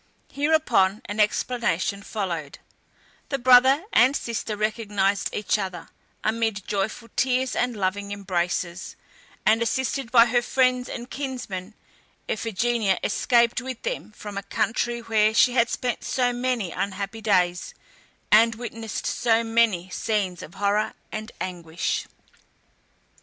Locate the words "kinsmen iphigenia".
11.07-12.97